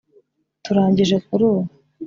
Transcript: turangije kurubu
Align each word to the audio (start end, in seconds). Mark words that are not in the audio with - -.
turangije 0.63 1.15
kurubu 1.25 1.63